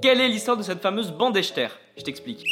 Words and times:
Quelle 0.00 0.20
est 0.20 0.28
l'histoire 0.28 0.56
de 0.56 0.62
cette 0.62 0.80
fameuse 0.80 1.12
bande 1.12 1.36
Echter? 1.36 1.68
Je 1.98 2.02
t'explique. 2.02 2.44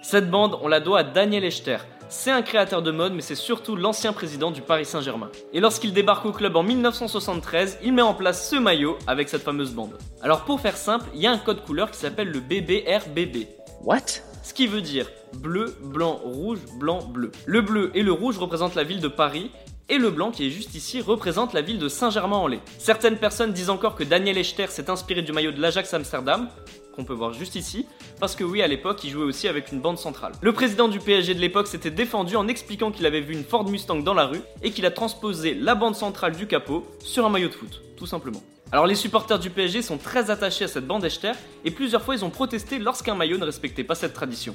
Cette 0.00 0.30
bande, 0.30 0.56
on 0.62 0.68
la 0.68 0.78
doit 0.78 1.00
à 1.00 1.02
Daniel 1.02 1.44
Echter. 1.44 1.78
C'est 2.08 2.30
un 2.30 2.42
créateur 2.42 2.82
de 2.82 2.92
mode, 2.92 3.14
mais 3.14 3.20
c'est 3.20 3.34
surtout 3.34 3.74
l'ancien 3.74 4.12
président 4.12 4.52
du 4.52 4.62
Paris 4.62 4.84
Saint-Germain. 4.84 5.30
Et 5.52 5.58
lorsqu'il 5.58 5.92
débarque 5.92 6.24
au 6.24 6.30
club 6.30 6.54
en 6.54 6.62
1973, 6.62 7.80
il 7.82 7.92
met 7.92 8.02
en 8.02 8.14
place 8.14 8.48
ce 8.48 8.56
maillot 8.56 8.96
avec 9.08 9.28
cette 9.28 9.42
fameuse 9.42 9.72
bande. 9.72 9.98
Alors 10.22 10.44
pour 10.44 10.60
faire 10.60 10.76
simple, 10.76 11.06
il 11.14 11.20
y 11.20 11.26
a 11.26 11.32
un 11.32 11.38
code 11.38 11.64
couleur 11.64 11.90
qui 11.90 11.98
s'appelle 11.98 12.28
le 12.28 12.38
BBRBB. 12.38 13.48
What? 13.82 14.22
Ce 14.44 14.54
qui 14.54 14.68
veut 14.68 14.82
dire 14.82 15.08
bleu, 15.34 15.76
blanc, 15.82 16.20
rouge, 16.22 16.60
blanc, 16.78 17.02
bleu. 17.04 17.32
Le 17.44 17.60
bleu 17.60 17.90
et 17.94 18.02
le 18.02 18.12
rouge 18.12 18.38
représentent 18.38 18.76
la 18.76 18.84
ville 18.84 19.00
de 19.00 19.08
Paris, 19.08 19.50
et 19.88 19.98
le 19.98 20.10
blanc 20.10 20.30
qui 20.30 20.46
est 20.46 20.50
juste 20.50 20.74
ici 20.74 21.00
représente 21.00 21.52
la 21.52 21.62
ville 21.62 21.78
de 21.78 21.88
Saint-Germain-en-Laye. 21.88 22.60
Certaines 22.78 23.18
personnes 23.18 23.52
disent 23.52 23.70
encore 23.70 23.94
que 23.94 24.04
Daniel 24.04 24.38
Echter 24.38 24.66
s'est 24.68 24.90
inspiré 24.90 25.22
du 25.22 25.32
maillot 25.32 25.52
de 25.52 25.60
l'Ajax 25.60 25.92
Amsterdam, 25.94 26.48
qu'on 26.94 27.04
peut 27.04 27.14
voir 27.14 27.32
juste 27.32 27.54
ici, 27.54 27.86
parce 28.20 28.36
que 28.36 28.44
oui, 28.44 28.62
à 28.62 28.66
l'époque, 28.66 29.02
il 29.04 29.10
jouait 29.10 29.24
aussi 29.24 29.48
avec 29.48 29.72
une 29.72 29.80
bande 29.80 29.98
centrale. 29.98 30.32
Le 30.40 30.52
président 30.52 30.88
du 30.88 30.98
PSG 30.98 31.34
de 31.34 31.40
l'époque 31.40 31.66
s'était 31.66 31.90
défendu 31.90 32.36
en 32.36 32.48
expliquant 32.48 32.90
qu'il 32.90 33.06
avait 33.06 33.20
vu 33.20 33.34
une 33.34 33.44
Ford 33.44 33.68
Mustang 33.68 34.02
dans 34.02 34.14
la 34.14 34.26
rue 34.26 34.42
et 34.62 34.70
qu'il 34.70 34.86
a 34.86 34.90
transposé 34.90 35.54
la 35.54 35.74
bande 35.74 35.96
centrale 35.96 36.36
du 36.36 36.46
capot 36.46 36.86
sur 37.00 37.26
un 37.26 37.28
maillot 37.28 37.48
de 37.48 37.54
foot, 37.54 37.82
tout 37.96 38.06
simplement. 38.06 38.42
Alors 38.72 38.86
les 38.86 38.94
supporters 38.94 39.38
du 39.38 39.50
PSG 39.50 39.82
sont 39.82 39.98
très 39.98 40.30
attachés 40.30 40.64
à 40.64 40.68
cette 40.68 40.86
bande 40.86 41.04
Echter 41.04 41.32
et 41.62 41.70
plusieurs 41.70 42.00
fois 42.00 42.14
ils 42.14 42.24
ont 42.24 42.30
protesté 42.30 42.78
lorsqu'un 42.78 43.14
maillot 43.14 43.36
ne 43.36 43.44
respectait 43.44 43.84
pas 43.84 43.94
cette 43.94 44.14
tradition. 44.14 44.54